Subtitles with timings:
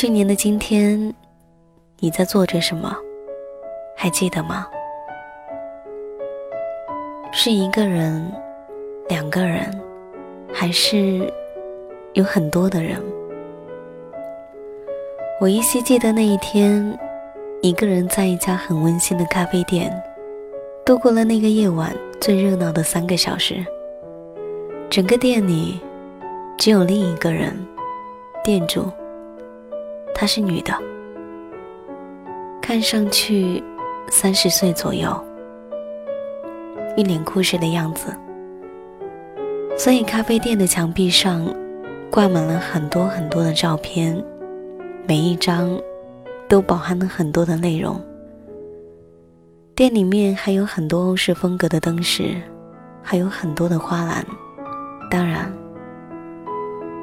[0.00, 1.12] 去年的今天，
[1.98, 2.96] 你在做着什么？
[3.96, 4.64] 还记得吗？
[7.32, 8.32] 是一个人、
[9.08, 9.68] 两个人，
[10.52, 11.28] 还是
[12.12, 13.02] 有很多的人？
[15.40, 16.96] 我依稀记得那一天，
[17.60, 19.92] 一个人在一家很温馨的咖啡店，
[20.86, 23.66] 度过了那个夜晚最热闹的三个小时。
[24.88, 25.80] 整个店里
[26.56, 27.52] 只有另一个人，
[28.44, 28.88] 店主。
[30.20, 30.74] 她是女的，
[32.60, 33.62] 看上去
[34.08, 35.08] 三十岁左右，
[36.96, 38.12] 一脸故事的样子。
[39.76, 41.46] 所以咖啡店的墙壁上
[42.10, 44.20] 挂满了很多很多的照片，
[45.06, 45.70] 每一张
[46.48, 48.02] 都饱含了很多的内容。
[49.76, 52.34] 店里面还有很多欧式风格的灯饰，
[53.04, 54.26] 还有很多的花篮，
[55.08, 55.48] 当然，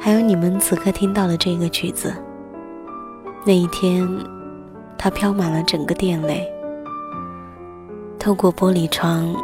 [0.00, 2.10] 还有你们此刻听到的这个曲子。
[3.44, 4.08] 那一天，
[4.96, 6.48] 它飘满了整个店内。
[8.16, 9.34] 透过玻璃窗，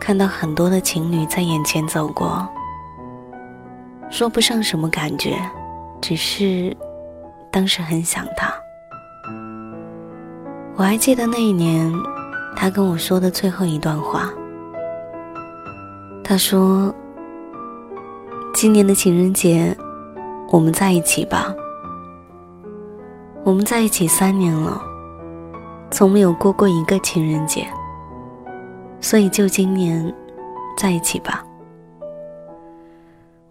[0.00, 2.48] 看到很多的情侣在眼前走过。
[4.10, 5.38] 说不上什么感觉，
[6.00, 6.76] 只是
[7.52, 8.52] 当时很想他。
[10.74, 11.92] 我还记得那一年，
[12.56, 14.32] 他跟我说的最后一段话。
[16.24, 16.92] 他说
[18.52, 19.76] ：“今年的情人节，
[20.50, 21.54] 我们在一起吧。”
[23.46, 24.82] 我们在一起三年了，
[25.88, 27.64] 从没有过过一个情人节，
[29.00, 30.12] 所以就今年
[30.76, 31.46] 在一起吧。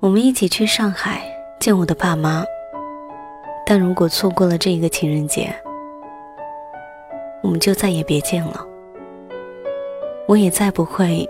[0.01, 1.22] 我们一起去上海
[1.61, 2.44] 见我的爸妈，
[3.66, 5.55] 但如果错过了这一个情人节，
[7.41, 8.67] 我们就再也别见了。
[10.28, 11.25] 我也再不会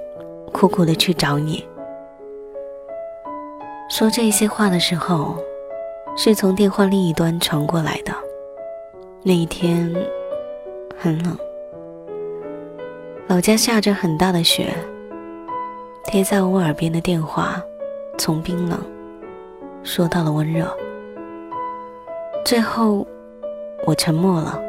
[0.52, 1.64] 苦苦的去找你。
[3.92, 5.38] 说这些话的时候，
[6.18, 8.25] 是从电话另一端传过来的。
[9.28, 9.92] 那一天
[10.96, 11.36] 很冷，
[13.26, 14.72] 老家下着很大的雪。
[16.04, 17.60] 贴在我耳边的电话，
[18.20, 18.80] 从冰冷
[19.82, 20.72] 说到了温热。
[22.46, 23.04] 最后，
[23.88, 24.62] 我沉默了。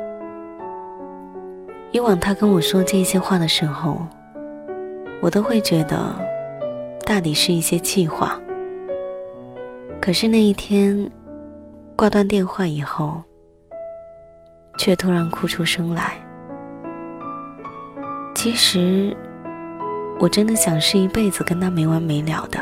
[1.93, 3.99] 以往他跟我说这些话的时候，
[5.21, 6.15] 我都会觉得
[7.05, 8.41] 大抵是一些气话。
[10.01, 11.11] 可是那一天
[11.95, 13.23] 挂断电话以后。
[14.77, 16.15] 却突然哭出声来。
[18.35, 19.17] 其实，
[20.21, 22.61] 我真的想是一辈子跟他没完没了的，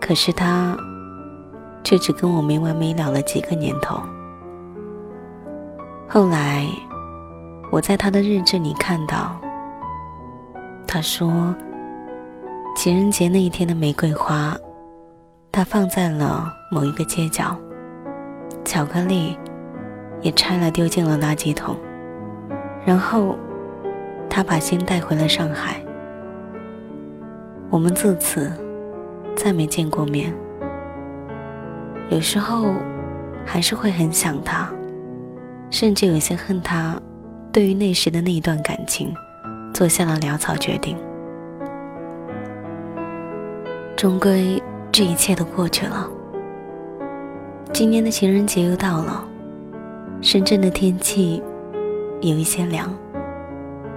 [0.00, 0.76] 可是他，
[1.82, 4.00] 却只跟我没完没了了几个年头。
[6.08, 6.66] 后来，
[7.70, 9.38] 我在他的日志里看到，
[10.86, 11.54] 他说，
[12.76, 14.56] 情人节那一天的玫瑰花，
[15.52, 17.56] 他放在了某一个街角，
[18.64, 19.36] 巧克力。
[20.22, 21.76] 也拆了，丢进了垃圾桶。
[22.84, 23.36] 然后，
[24.28, 25.80] 他把心带回了上海。
[27.68, 28.50] 我们自此
[29.36, 30.34] 再没见过面。
[32.08, 32.74] 有时候，
[33.46, 34.68] 还是会很想他，
[35.70, 37.00] 甚至有些恨他，
[37.52, 39.14] 对于那时的那一段感情，
[39.72, 40.96] 做下了潦草决定。
[43.96, 44.60] 终归，
[44.90, 46.08] 这一切都过去了。
[47.72, 49.24] 今年的情人节又到了。
[50.22, 51.42] 深圳的天气
[52.20, 52.94] 有一些凉，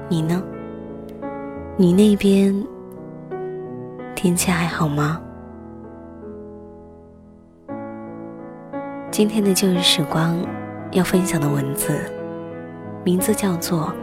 [0.08, 0.42] 你呢？
[1.75, 2.66] 你那边
[4.16, 5.22] 天气还好吗？
[9.12, 10.40] 今天的旧日时光
[10.94, 12.00] 要分享的文字，
[13.04, 13.88] 名字叫做《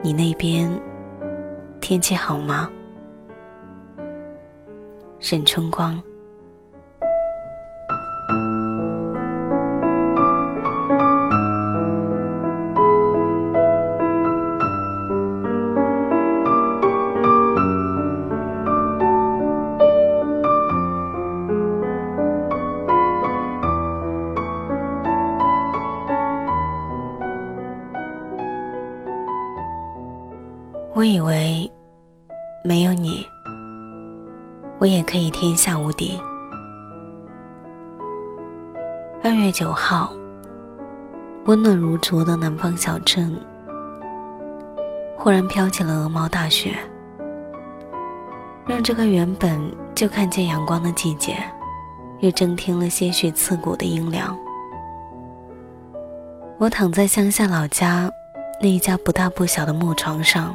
[0.00, 0.70] 你那边
[1.82, 2.70] 天气好吗》？
[5.20, 6.02] 沈春光。
[30.94, 31.70] 我以为
[32.62, 33.26] 没有你，
[34.78, 36.20] 我也可以天下无敌。
[39.24, 40.12] 二月九号，
[41.46, 43.34] 温暖如昨的南方小镇，
[45.16, 46.76] 忽然飘起了鹅毛大雪，
[48.66, 49.58] 让这个原本
[49.94, 51.38] 就看见阳光的季节，
[52.20, 54.38] 又增添了些许刺骨的阴凉。
[56.58, 58.10] 我躺在乡下老家
[58.60, 60.54] 那一家不大不小的木床上，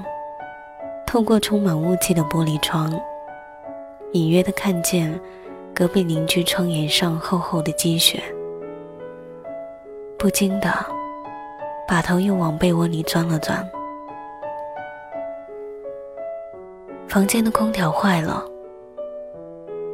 [1.07, 2.91] 透过充满雾气的玻璃窗，
[4.11, 5.17] 隐约的看见
[5.73, 8.21] 隔壁邻居窗沿上厚厚的积雪。
[10.19, 10.69] 不禁的，
[11.87, 13.65] 把头又往被窝里钻了钻。
[17.07, 18.43] 房间的空调坏了，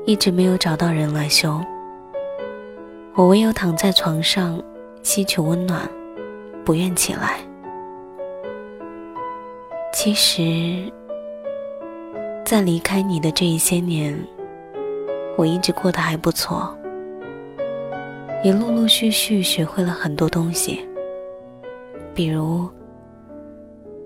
[0.06, 1.62] 一直没有找到人来修。
[3.13, 4.60] 我唯有躺在床上，
[5.04, 5.88] 吸取温暖，
[6.65, 7.39] 不愿起来。
[9.94, 10.92] 其实，
[12.53, 14.15] 在离开你的这一些年，
[15.35, 16.71] 我一直过得还不错。
[18.44, 20.88] 也陆陆续续学会了很多东西，
[22.13, 22.69] 比如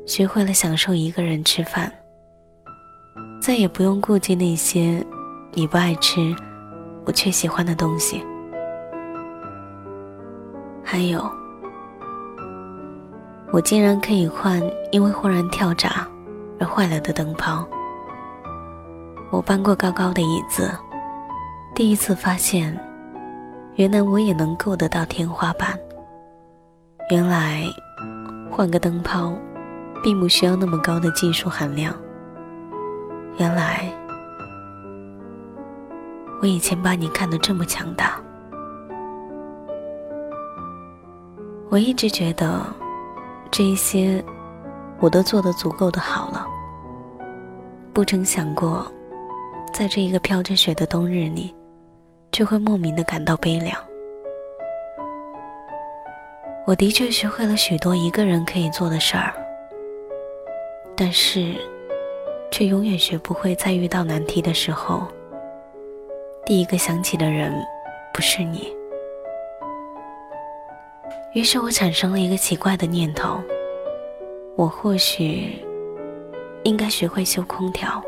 [0.05, 1.91] 学会了享受一个人吃饭，
[3.41, 5.05] 再也不用顾忌那些
[5.51, 6.33] 你不爱吃，
[7.03, 8.23] 我却喜欢的东西。
[10.81, 11.29] 还有，
[13.51, 14.63] 我竟然可以换
[14.94, 16.07] 因为忽然跳闸
[16.61, 17.67] 而坏了的灯泡。
[19.29, 20.71] 我搬过高高的椅子，
[21.75, 22.77] 第一次发现。
[23.75, 25.77] 原来我也能够得到天花板。
[27.12, 27.62] 原来
[28.50, 29.31] 换个灯泡，
[30.01, 31.94] 并不需要那么高的技术含量。
[33.38, 33.88] 原来
[36.41, 38.19] 我以前把你看得这么强大。
[41.69, 42.65] 我一直觉得
[43.51, 44.25] 这一些
[45.00, 46.47] 我都做得足够的好了，
[47.94, 48.91] 不曾想过，
[49.77, 51.53] 在这一个飘着雪的冬日里。
[52.38, 53.75] 却会莫名的感到悲凉。
[56.68, 59.33] 我的确学会了许多一个人可以做的事儿，
[60.95, 61.56] 但是，
[62.51, 65.07] 却永远学不会在遇到难题的时候，
[66.45, 67.51] 第一个想起的人
[68.13, 68.71] 不是你。
[71.33, 73.41] 于是我产生了一个奇怪的念头：
[74.56, 75.65] 我或许
[76.63, 78.03] 应该学会修空调。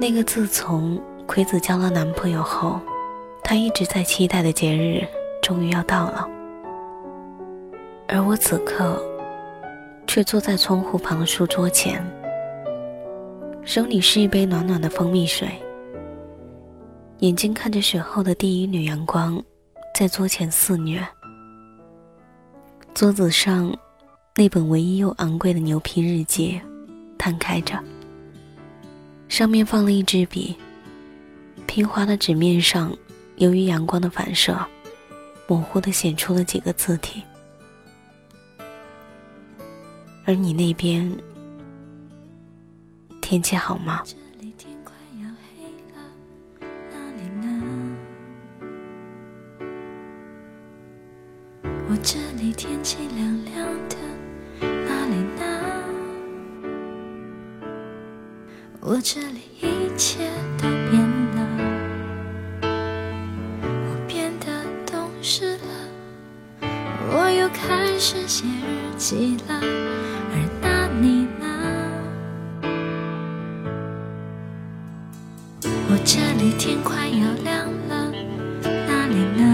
[0.00, 2.80] 那个自从葵子交了男朋友后，
[3.42, 5.04] 她一直在期待的节日
[5.42, 6.28] 终于要到了，
[8.06, 9.02] 而我此刻
[10.06, 12.00] 却坐在窗户旁的书桌前，
[13.64, 15.48] 手里是一杯暖暖的蜂蜜水，
[17.18, 19.42] 眼睛看着雪后的第一缕阳光
[19.96, 21.04] 在桌前肆虐。
[22.94, 23.76] 桌子上
[24.36, 26.60] 那本唯一又昂贵的牛皮日记
[27.18, 27.76] 摊开着。
[29.28, 30.56] 上面放了一支笔，
[31.66, 32.96] 平滑的纸面上，
[33.36, 34.58] 由于阳光的反射，
[35.46, 37.22] 模糊的显出了几个字体。
[40.24, 41.10] 而你那边
[43.20, 44.02] 天气好吗？
[51.90, 53.44] 我这里天气凉
[58.90, 60.98] 我这里一切都变
[61.36, 61.46] 了，
[63.60, 64.46] 我变得
[64.90, 65.68] 懂事了，
[67.12, 69.60] 我又开始写日记了，
[70.32, 71.44] 而那你呢？
[75.90, 78.10] 我这里天快要亮了，
[78.62, 79.44] 那里呢？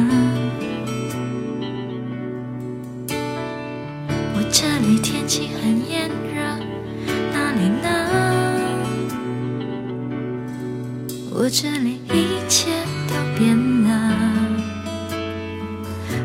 [4.36, 6.08] 我这里天气很炎
[11.56, 12.66] 这里一切
[13.06, 13.88] 都变了，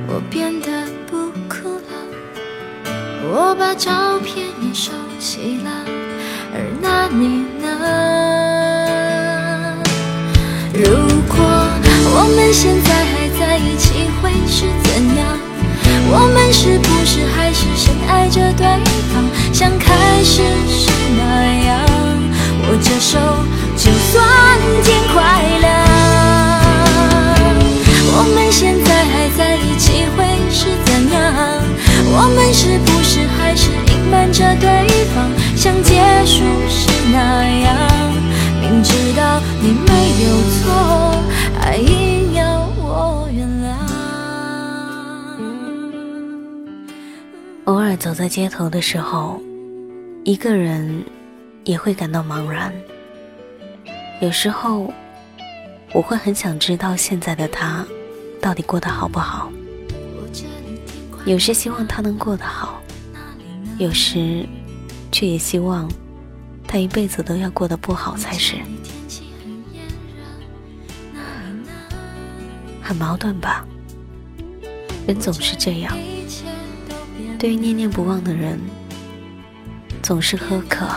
[0.07, 1.91] 我变得不哭了，
[3.31, 5.69] 我把照片也收起了，
[6.51, 7.67] 而那你呢？
[10.73, 10.81] 如
[11.27, 15.37] 果我们现在还在一起，会是怎样？
[16.11, 18.65] 我们是不是还是深爱着对
[32.61, 34.67] 是不是还是隐瞒着对
[35.15, 35.93] 方，像结
[36.25, 37.73] 束时那样？
[38.59, 39.93] 明知道你没
[40.25, 40.67] 有错，
[41.57, 43.71] 还硬要我原谅。
[47.63, 49.41] 偶尔走在街头的时候，
[50.25, 51.01] 一个人
[51.63, 52.73] 也会感到茫然。
[54.19, 54.93] 有时候，
[55.93, 57.85] 我会很想知道现在的他
[58.41, 59.49] 到底过得好不好。
[61.25, 62.81] 有时希望他能过得好，
[63.77, 64.47] 有时
[65.11, 65.89] 却也希望
[66.67, 68.55] 他一辈子都要过得不好才是。
[72.81, 73.65] 很矛盾吧？
[75.05, 75.95] 人总是这样，
[77.37, 78.59] 对于念念不忘的人，
[80.01, 80.87] 总是苛刻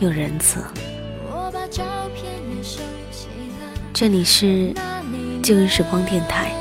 [0.00, 0.64] 又仁慈。
[3.92, 4.74] 这里是
[5.42, 6.52] 旧日时光电台，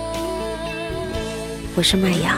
[1.76, 2.38] 我是麦芽。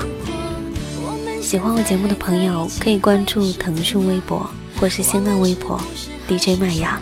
[1.42, 4.50] 喜欢我节目的朋友可以关注腾讯微博
[4.80, 5.80] 或是新浪微博
[6.28, 7.00] DJ 麦芽，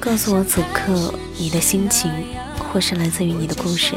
[0.00, 2.10] 告诉我此刻你的心情。
[2.72, 3.94] 或是来自于你的故事，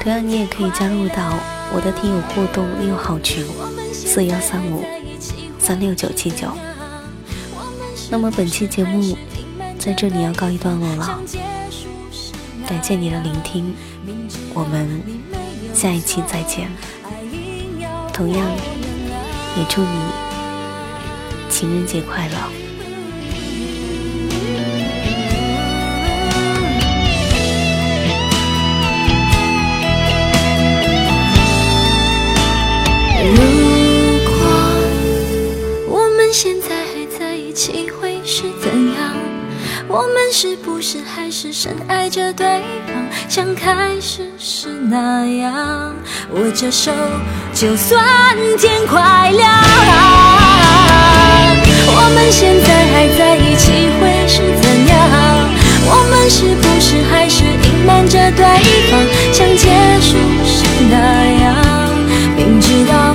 [0.00, 1.36] 同样你也可以加入到
[1.74, 3.44] 我的听友互动六号群
[3.92, 4.84] 四幺三五
[5.58, 6.46] 三六九七九。
[8.08, 9.16] 那么本期节目
[9.80, 11.20] 在这里要告一段落了，
[12.68, 13.74] 感谢你的聆听，
[14.54, 15.02] 我们
[15.72, 16.70] 下一期再见。
[18.12, 18.46] 同样
[19.56, 19.88] 也祝你
[21.48, 22.34] 情人节快乐。
[33.22, 33.36] 如
[34.26, 34.32] 果
[35.88, 39.14] 我们现在还在一起，会是怎样？
[39.88, 42.99] 我们是不是还是深爱着对方，
[43.30, 45.94] 像开始时那样
[46.32, 46.90] 握着手
[47.54, 48.04] 就算
[48.58, 49.48] 天快亮
[51.86, 53.70] 我们现在还在一起
[54.00, 54.98] 会是怎样
[55.86, 58.44] 我们是不是还是隐瞒着对
[58.90, 59.00] 方
[59.32, 59.68] 像结
[60.00, 60.96] 束时那
[61.40, 61.54] 样
[62.36, 63.09] 明知道